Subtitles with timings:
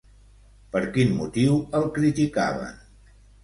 [0.75, 2.85] Per quin motiu el criticaven?